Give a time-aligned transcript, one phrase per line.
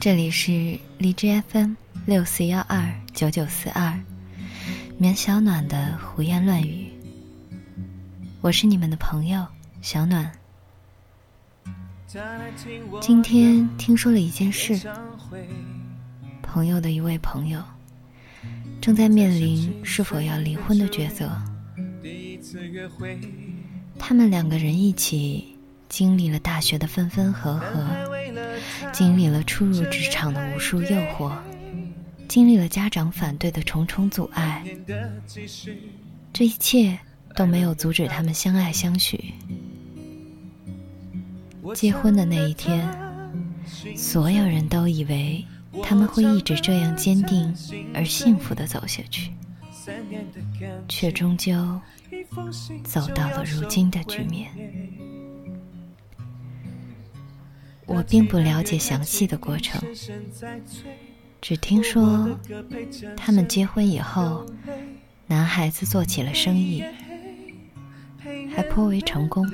[0.00, 1.74] 这里是荔枝 FM
[2.06, 4.00] 六四幺二九九四二，
[4.96, 6.90] 棉小暖的胡言乱语。
[8.40, 9.46] 我是你们的朋友
[9.82, 10.32] 小暖。
[13.02, 14.80] 今天听说了一件事，
[16.40, 17.62] 朋友的一位朋友
[18.80, 21.30] 正在面临是否要离婚的抉择。
[23.98, 25.58] 他们两个人一起
[25.90, 27.86] 经历了大学的分分合合，
[28.92, 31.36] 经历了初入职场的无数诱惑，
[32.28, 34.64] 经历了家长反对的重重阻碍。
[36.32, 36.98] 这一切
[37.34, 39.34] 都没有阻止他们相爱相许。
[41.74, 42.88] 结婚的那一天，
[43.96, 45.44] 所有人都以为
[45.82, 47.54] 他们会一直这样坚定
[47.94, 49.30] 而幸福的走下去，
[50.88, 51.80] 却终究
[52.82, 54.50] 走到了如今的局面。
[57.90, 59.82] 我并不了解详细的过程，
[61.40, 62.38] 只听说
[63.16, 64.46] 他们结婚以后，
[65.26, 66.84] 男孩子做起了生意，
[68.54, 69.44] 还颇为成功。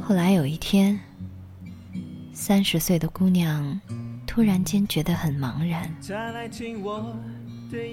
[0.00, 0.98] 后来有一天，
[2.32, 3.80] 三十岁的姑娘
[4.26, 5.92] 突然间觉得很茫然，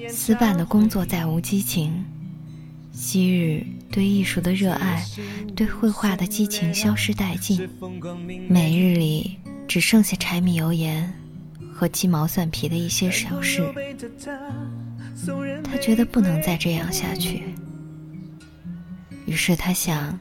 [0.08, 2.06] 死板的工作再无激情，
[3.00, 5.06] 昔日对艺术的热爱、
[5.56, 7.70] 对绘画的激情消失殆尽，
[8.50, 11.14] 每日里只剩下柴米油盐
[11.72, 13.64] 和鸡毛蒜皮的一些小事。
[15.64, 17.44] 他觉得不能再这样下去。
[19.28, 20.20] 于是他想，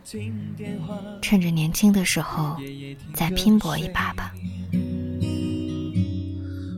[1.23, 2.59] 趁着年轻的时候，
[3.15, 4.35] 再拼搏一把吧。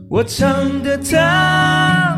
[0.07, 2.17] 我唱得他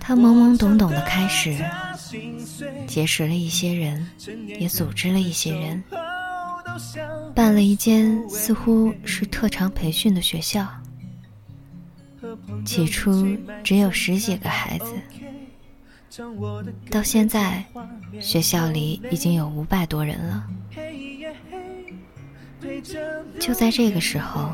[0.00, 1.56] 他懵懵懂懂的开始，
[2.86, 4.04] 结识了一些人，
[4.58, 5.84] 也组织了一些人，
[7.34, 10.66] 办了一间似乎是特长培训的学校。
[12.64, 14.86] 起初只有十几个孩子。
[16.90, 17.64] 到现在，
[18.20, 20.46] 学校里已经有五百多人了。
[23.38, 24.52] 就在这个时候，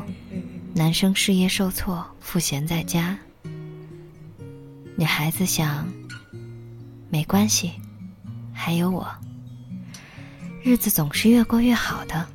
[0.75, 3.17] 男生事业受挫，赋闲在家。
[4.99, 5.87] 女孩子想，
[7.07, 7.71] 没关系，
[8.51, 9.07] 还有我，
[10.63, 12.25] 日子总是越过越好的。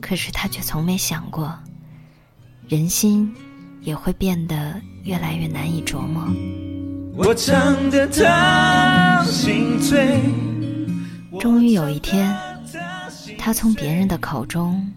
[0.00, 1.52] 可是她却从没想过，
[2.68, 3.34] 人心
[3.80, 6.22] 也会变得越来越难以琢磨。
[7.16, 10.20] 我唱的他心醉。
[11.40, 12.32] 终于有一天，
[13.36, 14.88] 他从别人的口中，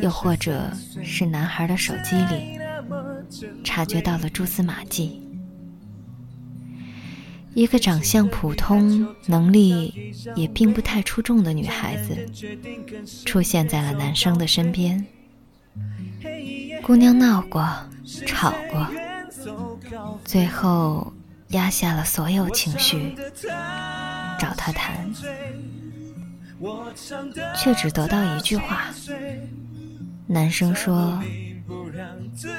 [0.00, 0.70] 又或者
[1.02, 2.59] 是男孩的手机里，
[3.62, 5.20] 察觉到了蛛丝马迹。
[7.54, 12.16] 一个长相普通、能力也并不太出众的女孩子，
[13.24, 15.04] 出现在了男生的身边。
[16.82, 17.68] 姑娘闹过，
[18.26, 18.86] 吵过，
[20.24, 21.12] 最后。
[21.50, 23.12] 压下了所有情绪，
[24.38, 25.12] 找他谈，
[27.56, 28.94] 却只得到一句话。
[30.28, 31.20] 男生说：“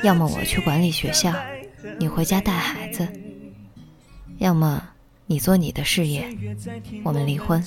[0.04, 1.34] 要么我去管理学校，
[2.00, 3.08] 你回家带孩子；
[4.38, 4.82] 要么
[5.26, 6.28] 你做你的事业，
[7.04, 7.64] 我们离婚。”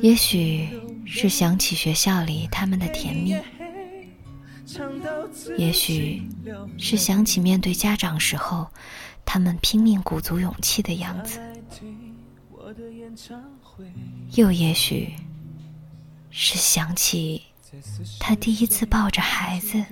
[0.00, 0.68] 也许
[1.04, 3.36] 是想起学校里他们的甜蜜。
[5.58, 6.22] 也许
[6.78, 8.66] 是想起面对家长时候，
[9.24, 11.38] 他们拼命鼓足勇气的样子；
[14.34, 15.12] 又也许
[16.30, 17.42] 是想起
[18.18, 19.84] 他第一次抱着孩子，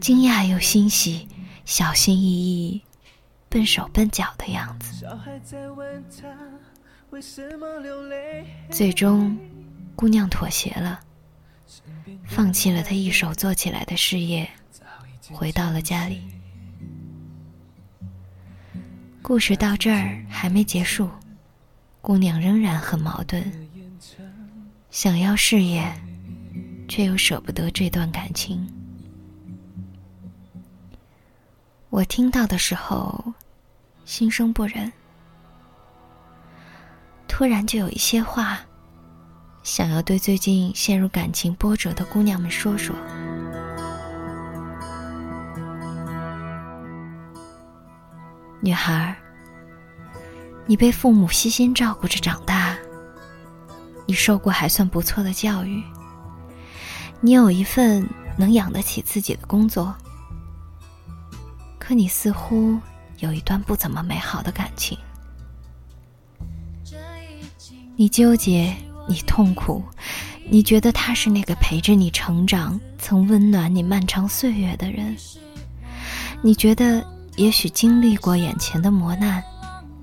[0.00, 1.28] 惊讶又欣喜，
[1.64, 2.82] 小心翼翼、
[3.48, 5.06] 笨手笨脚的样子。
[8.70, 9.38] 最终，
[9.94, 11.00] 姑娘妥协了。
[12.26, 14.48] 放弃了他一手做起来的事业，
[15.32, 16.22] 回到了家里。
[19.22, 21.08] 故事到这儿还没结束，
[22.00, 23.42] 姑娘仍然很矛盾，
[24.90, 25.90] 想要事业，
[26.88, 28.66] 却又舍不得这段感情。
[31.90, 33.32] 我听到的时候，
[34.04, 34.92] 心生不忍，
[37.28, 38.60] 突然就有一些话。
[39.62, 42.94] 想要对最近陷入感情波折的姑娘们说说：
[48.60, 49.16] 女孩，
[50.66, 52.76] 你被父母悉心照顾着长大，
[54.04, 55.82] 你受过还算不错的教育，
[57.24, 58.06] 你有一份
[58.36, 59.94] 能养得起自己的工作，
[61.78, 62.78] 可你似乎
[63.20, 64.98] 有一段不怎么美好的感情。
[67.96, 68.76] 你纠结，
[69.08, 69.82] 你痛苦，
[70.50, 75.16] 你觉得他是那个陪着你成长、曾温暖你漫长岁月的人。
[76.42, 77.02] 你觉得，
[77.36, 79.42] 也许经历过眼前的磨难，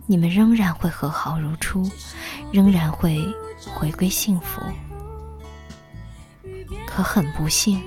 [0.08, 1.88] 你们仍然会和好如初，
[2.52, 3.24] 仍然会
[3.76, 4.60] 回归幸福。
[6.94, 7.82] 可很不幸，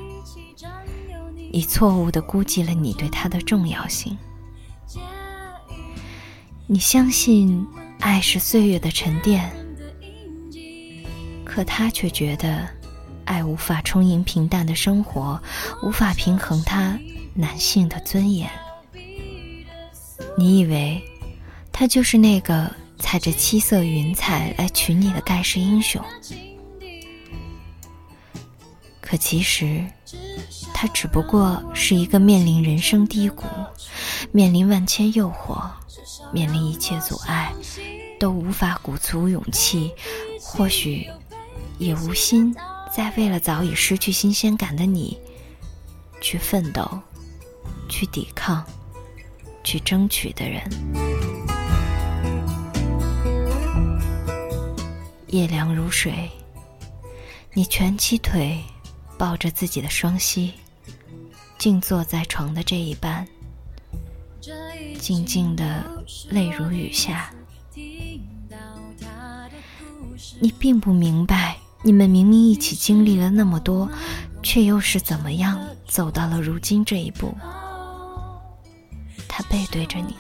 [1.53, 4.17] 你错误的估计了你对他的重要性。
[6.67, 7.67] 你相信
[8.01, 9.53] 爱是岁月的沉淀，
[11.45, 12.67] 可他却觉得
[13.27, 15.39] 爱无法充盈平淡的生活，
[15.83, 16.99] 无法平衡他
[17.35, 18.51] 男性的尊严。
[20.39, 21.03] 你以为
[21.71, 26.03] 他就是那个踩着七色云彩来娶你的盖世英雄，
[29.15, 29.87] 可其实
[30.73, 33.45] 他只不过是一个面临人生低谷、
[34.33, 35.71] 面临万千诱惑。
[36.33, 37.53] 面临一切阻碍，
[38.19, 39.93] 都无法鼓足勇气，
[40.43, 41.09] 或许
[41.79, 42.53] 也无心
[42.93, 45.17] 再为了早已失去新鲜感的你
[46.21, 46.85] 去奋斗、
[47.89, 48.65] 去抵抗、
[49.63, 50.69] 去争取的人。
[55.29, 56.29] 夜凉如水，
[57.53, 58.61] 你蜷起腿，
[59.19, 60.55] 抱着自己的双膝，
[61.59, 63.27] 静坐在床的这一半。
[64.99, 65.85] 静静的
[66.31, 67.31] 泪如雨下，
[70.41, 73.91] 你并不明白，你们明明一起经历了那么多，
[74.43, 77.35] 却又是怎么样走到了如今这一步？
[79.29, 80.15] 他背对着你，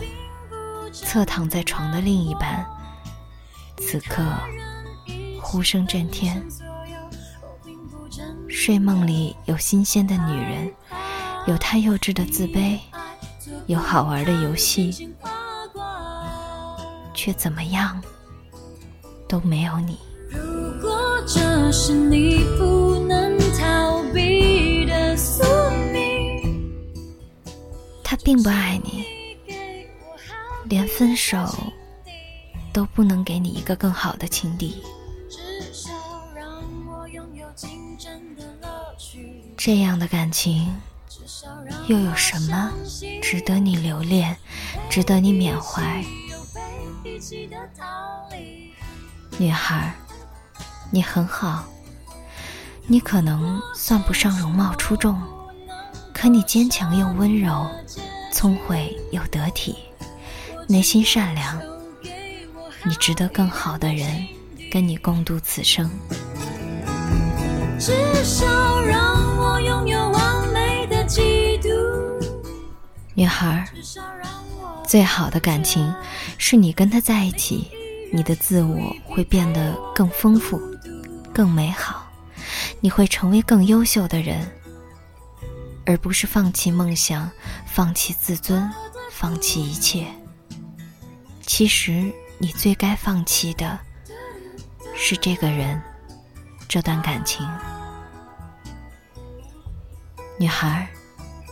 [0.92, 2.66] 侧躺在床的另一半，
[3.78, 4.22] 此刻
[5.40, 6.42] 呼声震天，
[8.64, 10.72] 睡梦里有新鲜的女人，
[11.46, 12.78] 有他幼稚的自卑。
[13.66, 15.06] 有好玩的游戏，
[17.12, 18.02] 却怎么样
[19.28, 19.98] 都没有你。
[20.30, 20.40] 如
[20.80, 25.44] 果这是你不能逃避的宿
[25.92, 26.74] 命，
[28.02, 29.04] 他并不爱你，
[30.64, 31.36] 连分手
[32.72, 34.82] 都不能给你一个更好的情敌。
[39.64, 40.76] 这样的感情。
[41.86, 42.70] 又有什么
[43.22, 44.36] 值得你留恋，
[44.90, 46.04] 值得你缅怀？
[49.38, 49.94] 女孩，
[50.90, 51.64] 你很好，
[52.86, 55.18] 你可能算不上容貌出众，
[56.12, 57.66] 可你坚强又温柔，
[58.30, 59.76] 聪慧又得体，
[60.68, 61.58] 内心善良，
[62.84, 64.26] 你值得更好的人
[64.70, 65.90] 跟你共度此生。
[67.78, 67.92] 至
[68.24, 71.04] 少让我拥有完美的。
[73.16, 73.64] 女孩，
[74.84, 75.94] 最好的感情
[76.36, 77.70] 是你跟他在一起，
[78.12, 80.60] 你的自我会变得更丰富、
[81.32, 82.10] 更美好，
[82.80, 84.50] 你会成为更优秀的人，
[85.86, 87.30] 而不是放弃梦想、
[87.66, 88.68] 放弃自尊、
[89.12, 90.06] 放弃一切。
[91.46, 93.78] 其实，你最该放弃的
[94.96, 95.80] 是这个人，
[96.68, 97.46] 这段感情。
[100.38, 100.88] 女孩，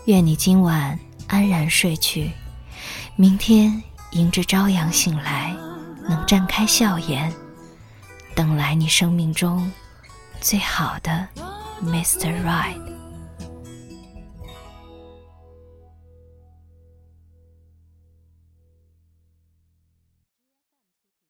[0.06, 0.98] 愿你今晚。
[1.28, 2.30] 安然睡去，
[3.16, 5.56] 明天迎着朝阳醒来，
[6.06, 7.32] 能绽开笑颜，
[8.34, 9.72] 等来你生命中
[10.42, 11.26] 最好的
[11.82, 12.44] Mr.
[12.44, 12.91] Right。